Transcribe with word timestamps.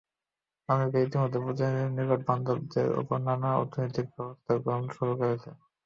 America 0.69 0.99
ইতিমধ্যে 1.01 1.39
পুতিনের 1.43 1.87
নিকটবান্ধবদের 1.97 2.87
ওপর 3.01 3.17
নানা 3.21 3.49
রকম 3.49 3.59
অর্থনৈতিক 3.61 4.05
ব্যবস্থা 4.13 4.53
গ্রহণ 4.63 4.83
শুরু 4.95 5.13
করেছে। 5.19 5.49